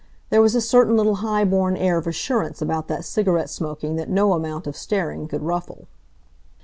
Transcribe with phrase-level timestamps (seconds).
[0.31, 4.09] There was a certain little high born air of assurance about that cigarette smoking that
[4.09, 5.85] no amount of staring could ruffle.